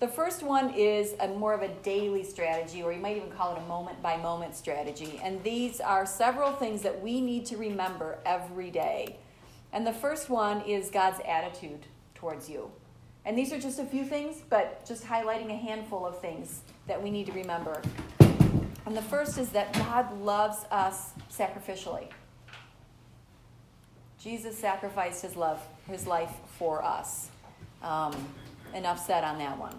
[0.00, 3.56] The first one is a more of a daily strategy, or you might even call
[3.56, 5.18] it a moment by moment strategy.
[5.24, 9.16] And these are several things that we need to remember every day.
[9.72, 12.70] And the first one is God's attitude towards you.
[13.24, 17.02] And these are just a few things, but just highlighting a handful of things that
[17.02, 17.80] we need to remember.
[18.86, 22.08] And the first is that God loves us sacrificially.
[24.20, 27.28] Jesus sacrificed his love, his life for us.
[27.82, 28.14] Um,
[28.74, 29.78] enough said on that one.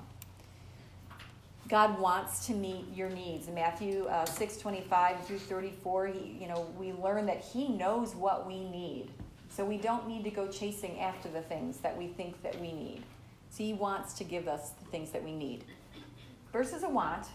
[1.68, 3.48] God wants to meet your needs.
[3.48, 8.14] In Matthew uh, 6 25 through 34, he, you know, we learn that He knows
[8.14, 9.10] what we need.
[9.50, 12.72] So we don't need to go chasing after the things that we think that we
[12.72, 13.02] need.
[13.50, 15.64] So He wants to give us the things that we need.
[16.54, 17.26] Versus a want,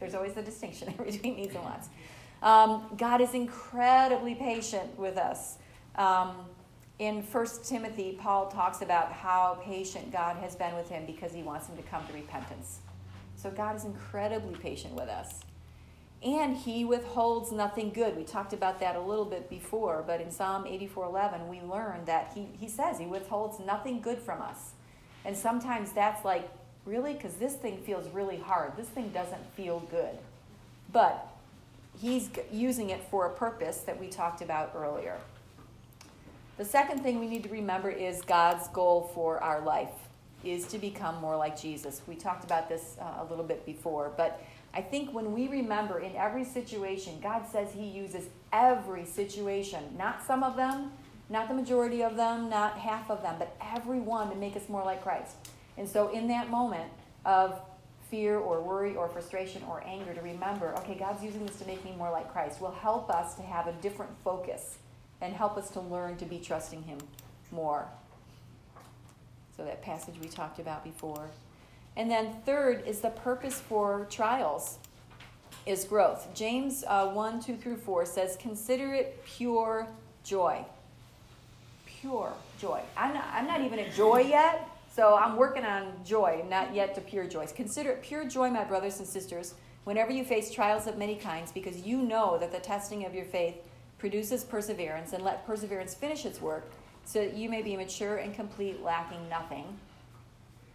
[0.00, 1.88] there's always a distinction between needs and wants.
[2.42, 5.56] Um, God is incredibly patient with us.
[5.96, 6.36] Um,
[6.98, 11.42] in 1 Timothy, Paul talks about how patient God has been with him because he
[11.42, 12.78] wants him to come to repentance.
[13.36, 15.40] So God is incredibly patient with us.
[16.22, 18.16] And he withholds nothing good.
[18.16, 22.32] We talked about that a little bit before, but in Psalm 84:11 we learn that
[22.34, 24.72] he, he says he withholds nothing good from us.
[25.24, 26.48] And sometimes that's like,
[26.86, 27.12] really?
[27.12, 28.76] Because this thing feels really hard.
[28.76, 30.16] This thing doesn't feel good.
[30.92, 31.28] But
[32.00, 35.18] he's using it for a purpose that we talked about earlier.
[36.56, 39.90] The second thing we need to remember is God's goal for our life
[40.42, 42.00] is to become more like Jesus.
[42.06, 45.98] We talked about this uh, a little bit before, but I think when we remember
[45.98, 50.92] in every situation, God says He uses every situation, not some of them,
[51.28, 54.68] not the majority of them, not half of them, but every one to make us
[54.68, 55.36] more like Christ.
[55.78, 56.90] And so, in that moment
[57.24, 57.60] of
[58.10, 61.84] fear or worry or frustration or anger, to remember, okay, God's using this to make
[61.84, 64.78] me more like Christ, will help us to have a different focus
[65.20, 66.98] and help us to learn to be trusting Him
[67.50, 67.86] more.
[69.56, 71.30] So, that passage we talked about before.
[71.96, 74.78] And then, third is the purpose for trials
[75.66, 76.28] is growth.
[76.34, 79.88] James uh, 1 2 through 4 says, Consider it pure
[80.22, 80.64] joy.
[81.86, 82.80] Pure joy.
[82.96, 86.94] I'm not, I'm not even at joy yet, so I'm working on joy, not yet
[86.94, 87.46] to pure joy.
[87.54, 89.52] Consider it pure joy, my brothers and sisters,
[89.84, 93.26] whenever you face trials of many kinds, because you know that the testing of your
[93.26, 93.56] faith
[93.98, 96.72] produces perseverance, and let perseverance finish its work,
[97.04, 99.66] so that you may be mature and complete, lacking nothing.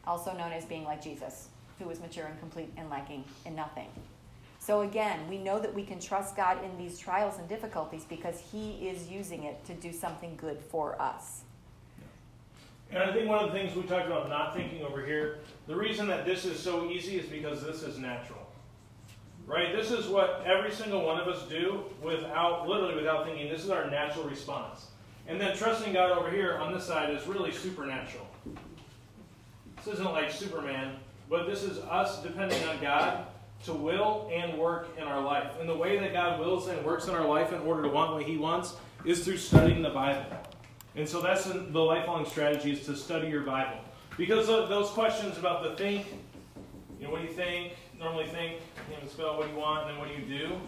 [0.06, 1.48] Also known as being like Jesus,
[1.80, 3.88] who was mature and complete and lacking in nothing.
[4.60, 8.40] So again, we know that we can trust God in these trials and difficulties because
[8.52, 11.42] He is using it to do something good for us.
[12.92, 15.76] And I think one of the things we talked about not thinking over here, the
[15.76, 18.40] reason that this is so easy is because this is natural.
[19.48, 19.76] Right?
[19.76, 23.50] This is what every single one of us do without, literally without thinking.
[23.50, 24.88] This is our natural response.
[25.28, 28.28] And then trusting God over here on this side is really supernatural.
[29.78, 30.98] This isn't like Superman,
[31.30, 33.26] but this is us depending on God
[33.66, 35.54] to will and work in our life.
[35.60, 38.14] And the way that God wills and works in our life in order to want
[38.14, 38.76] what He wants
[39.06, 40.26] is through studying the Bible.
[40.96, 43.80] And so that's the lifelong strategy is to study your Bible.
[44.18, 46.06] Because those questions about the think,
[47.00, 49.88] you know, what do you think, normally think, you know, spell what do you want,
[49.88, 50.60] and then what do you do?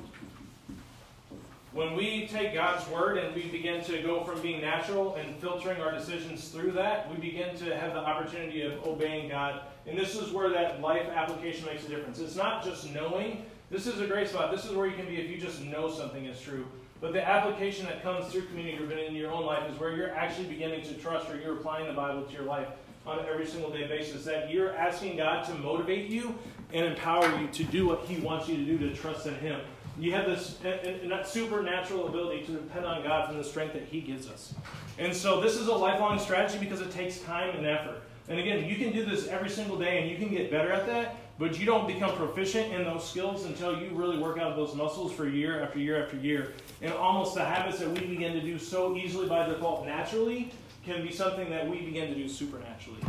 [1.73, 5.81] When we take God's word and we begin to go from being natural and filtering
[5.81, 9.61] our decisions through that, we begin to have the opportunity of obeying God.
[9.87, 12.19] And this is where that life application makes a difference.
[12.19, 13.43] It's not just knowing.
[13.71, 14.51] This is a great spot.
[14.51, 16.67] This is where you can be if you just know something is true.
[17.03, 19.93] But the application that comes through community group and in your own life is where
[19.93, 22.69] you're actually beginning to trust or you're applying the Bible to your life
[23.05, 24.23] on every single day basis.
[24.23, 26.33] That you're asking God to motivate you
[26.71, 29.59] and empower you to do what He wants you to do to trust in Him.
[29.99, 33.83] You have this and that supernatural ability to depend on God from the strength that
[33.83, 34.53] He gives us.
[34.97, 38.01] And so this is a lifelong strategy because it takes time and effort.
[38.29, 40.87] And again, you can do this every single day and you can get better at
[40.87, 44.75] that, but you don't become proficient in those skills until you really work out those
[44.75, 46.53] muscles for year after year after year.
[46.81, 50.51] And almost the habits that we begin to do so easily by default naturally
[50.85, 52.99] can be something that we begin to do supernaturally.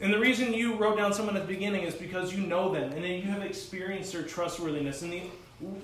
[0.00, 2.92] And the reason you wrote down someone at the beginning is because you know them
[2.92, 5.02] and you have experienced their trustworthiness.
[5.02, 5.22] And the,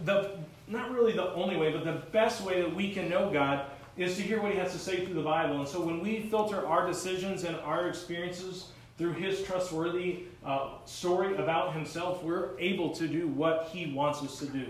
[0.05, 0.31] the
[0.69, 4.17] not really the only way, but the best way that we can know God is
[4.17, 5.59] to hear what He has to say through the Bible.
[5.59, 11.37] And so when we filter our decisions and our experiences through His trustworthy uh, story
[11.37, 14.67] about Himself, we're able to do what He wants us to do.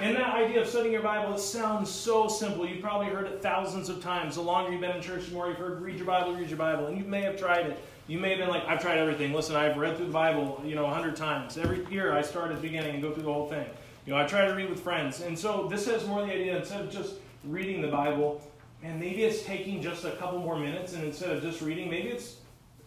[0.00, 2.66] And that idea of studying your Bible, it sounds so simple.
[2.66, 4.36] You've probably heard it thousands of times.
[4.36, 6.58] The longer you've been in church, the more you've heard read your Bible, read your
[6.58, 6.86] Bible.
[6.86, 7.78] And you may have tried it.
[8.06, 9.32] You may have been like, I've tried everything.
[9.32, 11.58] Listen, I've read through the Bible, you know, a hundred times.
[11.58, 13.66] Every year I start at the beginning and go through the whole thing.
[14.06, 15.20] You know, I try to read with friends.
[15.20, 18.42] And so this has more the idea, instead of just reading the Bible,
[18.82, 22.08] and maybe it's taking just a couple more minutes, and instead of just reading, maybe
[22.08, 22.36] it's,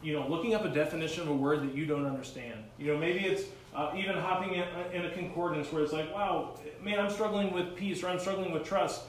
[0.07, 2.63] you know, looking up a definition of a word that you don't understand.
[2.79, 3.43] You know, maybe it's
[3.75, 7.75] uh, even hopping in, in a concordance where it's like, wow, man, I'm struggling with
[7.75, 9.01] peace or I'm struggling with trust.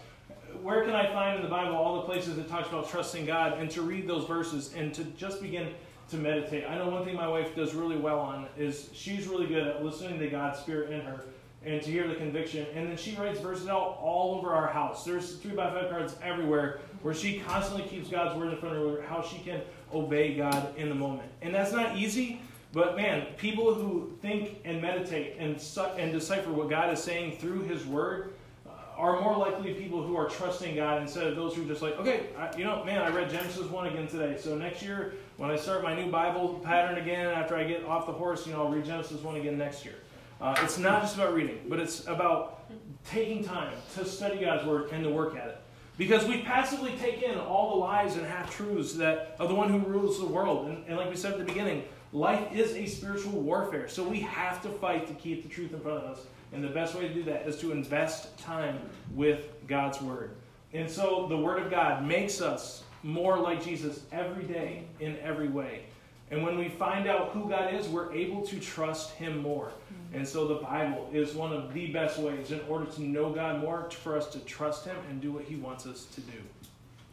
[0.60, 3.60] Where can I find in the Bible all the places that talks about trusting God
[3.60, 5.72] and to read those verses and to just begin
[6.10, 6.64] to meditate?
[6.68, 9.84] I know one thing my wife does really well on is she's really good at
[9.84, 11.26] listening to God's Spirit in her
[11.64, 12.66] and to hear the conviction.
[12.74, 15.04] And then she writes verses out all over our house.
[15.04, 18.82] There's three by five cards everywhere where she constantly keeps God's word in front of
[18.82, 19.60] her, how she can
[19.92, 21.30] obey God in the moment.
[21.42, 22.40] And that's not easy,
[22.72, 25.62] but man, people who think and meditate and,
[25.96, 28.34] and decipher what God is saying through His Word
[28.66, 31.80] uh, are more likely people who are trusting God instead of those who are just
[31.80, 34.36] like, okay, I, you know, man, I read Genesis 1 again today.
[34.38, 38.06] So next year, when I start my new Bible pattern again, after I get off
[38.06, 39.94] the horse, you know, I'll read Genesis 1 again next year.
[40.40, 42.70] Uh, it's not just about reading, but it's about
[43.04, 45.60] taking time to study God's Word and to work at it.
[45.98, 49.68] Because we passively take in all the lies and half truths that of the one
[49.68, 50.68] who rules the world.
[50.68, 54.20] And, and like we said at the beginning, Life is a spiritual warfare, so we
[54.20, 56.24] have to fight to keep the truth in front of us.
[56.52, 58.78] And the best way to do that is to invest time
[59.14, 60.30] with God's Word.
[60.72, 65.48] And so the Word of God makes us more like Jesus every day in every
[65.48, 65.82] way.
[66.30, 69.70] And when we find out who God is, we're able to trust Him more.
[70.14, 73.60] And so the Bible is one of the best ways in order to know God
[73.60, 76.38] more, for us to trust Him and do what He wants us to do.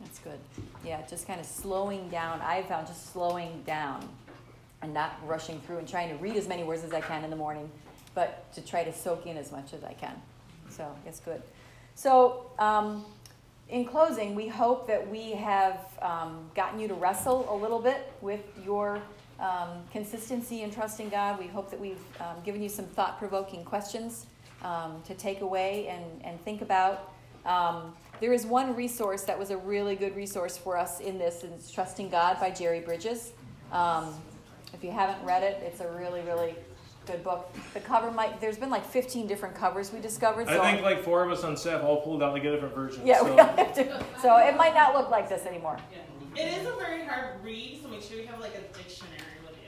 [0.01, 0.39] That's good.
[0.85, 2.41] Yeah, just kind of slowing down.
[2.41, 4.07] I found just slowing down
[4.81, 7.29] and not rushing through and trying to read as many words as I can in
[7.29, 7.69] the morning,
[8.13, 10.15] but to try to soak in as much as I can.
[10.69, 11.41] So it's good.
[11.95, 13.05] So, um,
[13.69, 18.11] in closing, we hope that we have um, gotten you to wrestle a little bit
[18.21, 19.01] with your
[19.39, 21.39] um, consistency in trusting God.
[21.39, 24.27] We hope that we've um, given you some thought provoking questions
[24.63, 27.13] um, to take away and, and think about.
[27.45, 31.43] Um, there is one resource that was a really good resource for us in this,
[31.43, 33.33] and it's Trusting God by Jerry Bridges.
[33.71, 34.13] Um,
[34.73, 36.55] if you haven't read it, it's a really, really
[37.05, 37.53] good book.
[37.73, 40.47] The cover might, there's been like 15 different covers we discovered.
[40.47, 42.73] So I think like four of us on staff all pulled out like a different
[42.73, 43.05] version.
[43.05, 43.19] Yeah,
[43.73, 44.03] so.
[44.21, 45.77] so it might not look like this anymore.
[45.91, 45.99] Yeah.
[46.43, 49.21] It is a very hard read, so make sure you have like a dictionary with
[49.21, 49.24] you.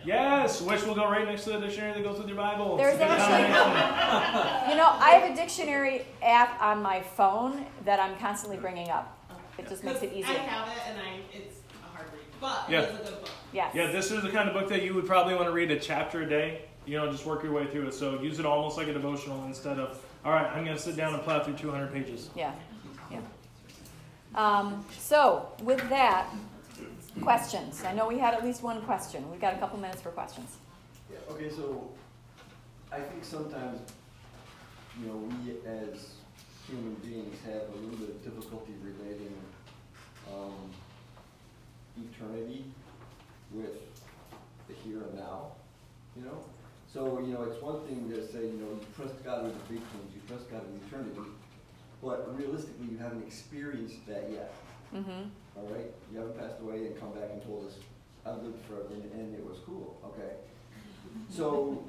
[0.07, 2.77] Yes, which will go right next to the dictionary that goes with your Bible.
[2.77, 8.55] There's actually, you know, I have a dictionary app on my phone that I'm constantly
[8.55, 9.13] bringing up.
[9.57, 10.29] It just makes it easier.
[10.29, 12.83] I have it, and I it's a hard read, but yeah.
[12.83, 13.29] it is a good book.
[13.51, 13.75] Yes.
[13.75, 15.79] Yeah, this is the kind of book that you would probably want to read a
[15.79, 16.61] chapter a day.
[16.85, 17.93] You know, just work your way through it.
[17.93, 20.95] So use it almost like a devotional instead of, all right, I'm going to sit
[20.95, 22.29] down and plow through 200 pages.
[22.33, 22.53] Yeah,
[23.11, 23.19] yeah.
[24.35, 26.29] Um, so with that,
[27.21, 27.83] Questions?
[27.83, 29.29] I know we had at least one question.
[29.31, 30.57] We've got a couple minutes for questions.
[31.11, 31.89] Yeah, okay, so
[32.91, 33.79] I think sometimes,
[34.99, 36.15] you know, we as
[36.67, 39.33] human beings have a little bit of difficulty relating
[40.33, 40.71] um,
[41.97, 42.65] eternity
[43.51, 43.75] with
[44.67, 45.51] the here and now,
[46.15, 46.43] you know?
[46.93, 49.73] So, you know, it's one thing to say, you know, you trust God with the
[49.73, 51.31] big things, you trust God with eternity,
[52.01, 54.53] but realistically, you haven't experienced that yet.
[54.95, 55.29] Mm-hmm.
[55.57, 57.73] All right, you haven't passed away and come back and told us
[58.25, 59.97] I've lived forever and, and it was cool.
[60.05, 60.33] Okay,
[61.29, 61.83] so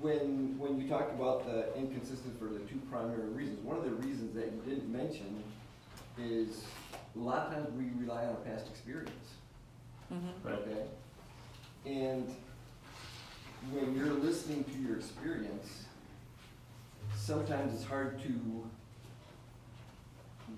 [0.00, 3.90] when when you talked about the inconsistent for the two primary reasons, one of the
[3.90, 5.42] reasons that you didn't mention
[6.18, 6.64] is
[7.14, 9.12] a lot of times we rely on our past experience.
[10.12, 10.48] Mm-hmm.
[10.48, 10.58] Right.
[10.58, 10.84] Okay,
[11.86, 12.34] and
[13.72, 15.84] when you're listening to your experience,
[17.16, 18.64] sometimes it's hard to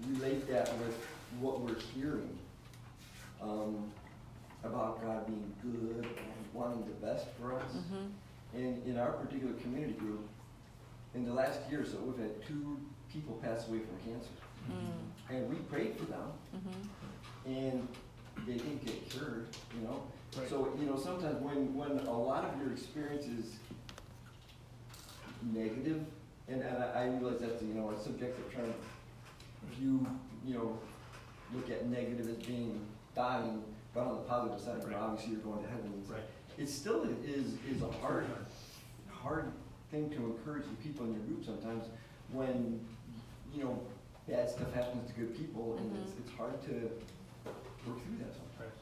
[0.09, 1.07] relate that with
[1.39, 2.37] what we're hearing
[3.41, 3.91] um,
[4.65, 7.73] about God being good and wanting the best for us.
[7.73, 8.59] Mm-hmm.
[8.59, 10.29] And in our particular community group,
[11.15, 12.79] in the last year or so, we've had two
[13.13, 14.31] people pass away from cancer.
[14.71, 15.35] Mm-hmm.
[15.35, 17.51] And we prayed for them, Mm-hmm.
[17.51, 17.89] and
[18.47, 20.03] they didn't get cured, you know?
[20.37, 20.49] Right.
[20.49, 23.57] So, you know, sometimes when, when a lot of your experience is
[25.53, 26.05] negative,
[26.49, 28.73] and, and I, I realize that's, you know, a subjective term,
[29.81, 30.07] you,
[30.45, 30.79] you know,
[31.55, 32.81] look at negative as being
[33.15, 33.63] dying,
[33.95, 35.03] but on the positive side, you know, Right.
[35.03, 35.87] obviously you're going to heaven.
[35.95, 36.17] and stuff.
[36.19, 36.25] Right.
[36.59, 38.27] It still is, is a hard,
[39.11, 39.51] hard
[39.91, 41.85] thing to encourage the people in your group sometimes
[42.33, 42.81] when,
[43.55, 43.81] you know,
[44.29, 46.73] bad stuff happens to good people, and it's, it's hard to
[47.87, 48.75] work through that sometimes.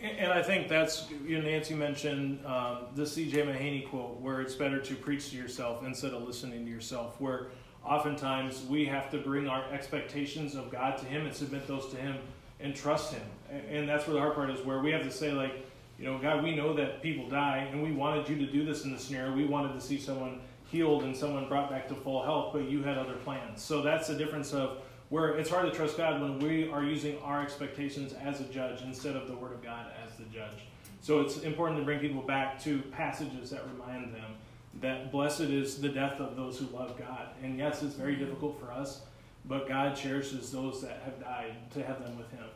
[0.00, 3.42] And and I think that's, you know, Nancy mentioned um, the C.J.
[3.42, 7.46] Mahaney quote, where it's better to preach to yourself instead of listening to yourself, where
[7.86, 11.96] oftentimes we have to bring our expectations of God to Him and submit those to
[11.96, 12.16] Him
[12.60, 13.22] and trust Him.
[13.70, 15.64] And that's where the hard part is, where we have to say, like,
[15.98, 18.84] you know, God, we know that people die, and we wanted you to do this
[18.84, 19.34] in this scenario.
[19.34, 22.82] We wanted to see someone healed and someone brought back to full health, but you
[22.82, 23.62] had other plans.
[23.62, 24.78] So that's the difference of
[25.08, 28.82] where it's hard to trust God when we are using our expectations as a judge
[28.82, 30.66] instead of the Word of God as the judge.
[31.00, 34.34] So it's important to bring people back to passages that remind them
[34.80, 37.28] that blessed is the death of those who love God.
[37.42, 39.02] And yes, it's very difficult for us,
[39.44, 42.46] but God cherishes those that have died to have them with Him.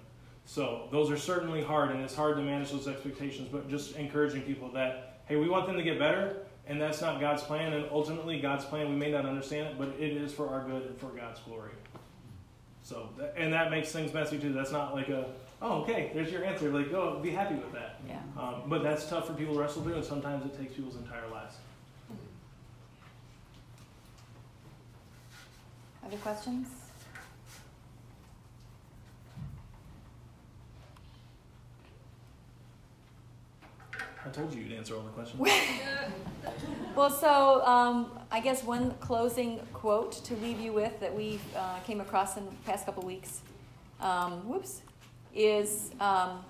[0.45, 4.43] So those are certainly hard, and it's hard to manage those expectations, but just encouraging
[4.43, 7.87] people that, hey, we want them to get better, and that's not God's plan, and
[7.91, 10.99] ultimately God's plan, we may not understand it, but it is for our good and
[10.99, 11.73] for God's glory.
[12.83, 14.53] So, and that makes things messy too.
[14.53, 15.27] That's not like a,
[15.63, 16.71] oh, okay, there's your answer.
[16.71, 18.01] Like, go, be happy with that.
[18.09, 18.19] Yeah.
[18.37, 21.29] Um, but that's tough for people to wrestle through, and sometimes it takes people's entire
[21.29, 21.57] lives.
[26.11, 26.67] Other questions?
[34.27, 35.41] I told you you'd answer all the questions.
[36.97, 41.79] Well, so um, I guess one closing quote to leave you with that we uh,
[41.87, 43.43] came across in the past couple weeks,
[44.01, 44.83] um, whoops,
[45.33, 46.45] is um,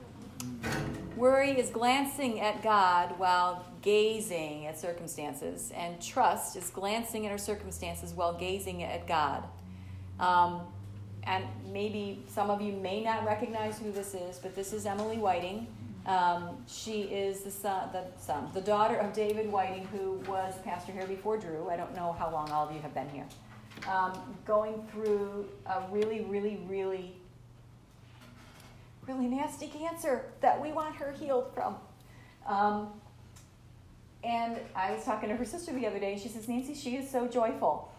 [1.21, 7.39] worry is glancing at God while gazing at circumstances, and trust is glancing at our
[7.39, 9.45] circumstances while gazing at God.
[10.19, 10.63] Um,
[11.25, 15.19] and maybe some of you may not recognize who this is, but this is Emily
[15.19, 15.67] Whiting.
[16.07, 20.93] Um, she is the son, the son, the daughter of David Whiting, who was pastor
[20.93, 21.69] here before Drew.
[21.69, 23.27] I don't know how long all of you have been here.
[23.87, 27.20] Um, going through a really, really, really,
[29.11, 31.77] really nasty cancer that we want her healed from.
[32.47, 32.89] Um,
[34.23, 36.97] and I was talking to her sister the other day, and she says, Nancy, she
[36.97, 37.93] is so joyful.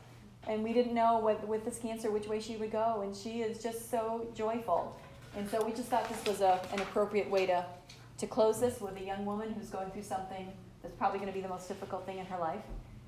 [0.47, 3.41] And we didn't know what, with this cancer which way she would go, and she
[3.41, 4.95] is just so joyful.
[5.35, 7.65] And so we just thought this was a, an appropriate way to,
[8.19, 10.51] to close this with a young woman who's going through something
[10.81, 12.63] that's probably going to be the most difficult thing in her life,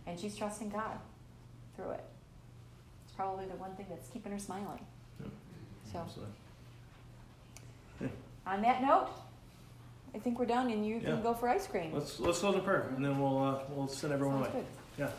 [0.08, 0.98] and she's trusting God
[1.76, 2.04] through it.
[3.06, 4.86] It's probably the one thing that's keeping her smiling.
[5.20, 5.32] Yep.
[5.92, 6.34] So, Absolutely.
[8.48, 9.08] on that note,
[10.16, 11.12] I think we're done, and you Yeah.
[11.12, 11.92] can go for ice cream.
[11.94, 14.66] Let's let's close in prayer, and then we'll uh, we'll send everyone Sounds away.
[14.98, 15.06] good.
[15.06, 15.10] Yeah.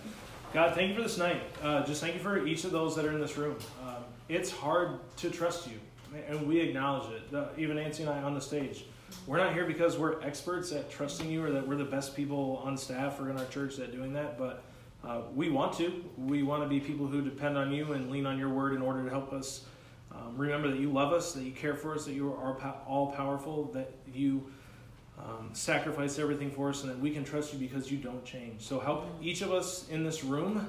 [0.53, 1.43] God, thank you for this night.
[1.63, 3.57] Uh, just thank you for each of those that are in this room.
[3.85, 5.79] Um, it's hard to trust you,
[6.29, 7.31] and we acknowledge it.
[7.33, 8.85] The, even Nancy and I on the stage,
[9.27, 12.63] we're not here because we're experts at trusting you or that we're the best people
[12.65, 14.63] on staff or in our church at doing that, but
[15.03, 16.05] uh, we want to.
[16.17, 18.81] We want to be people who depend on you and lean on your word in
[18.81, 19.65] order to help us
[20.15, 22.57] um, remember that you love us, that you care for us, that you are
[22.87, 24.45] all powerful, that you
[25.19, 28.63] um, sacrifice everything for us, and that we can trust you because you don't change.
[28.63, 30.69] So help each of us in this room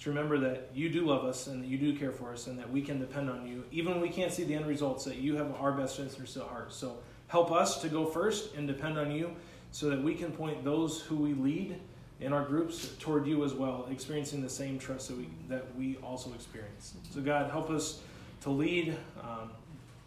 [0.00, 2.58] to remember that you do love us and that you do care for us and
[2.58, 5.16] that we can depend on you, even when we can't see the end results, that
[5.16, 6.72] you have our best interests at heart.
[6.72, 9.30] So help us to go first and depend on you
[9.70, 11.80] so that we can point those who we lead
[12.20, 15.96] in our groups toward you as well, experiencing the same trust that we, that we
[15.96, 16.94] also experience.
[17.10, 18.00] So, God, help us
[18.44, 19.50] to lead um,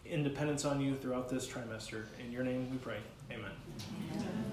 [0.05, 2.05] independence on you throughout this trimester.
[2.23, 2.97] In your name we pray.
[3.31, 3.49] Amen.
[4.13, 4.47] Amen.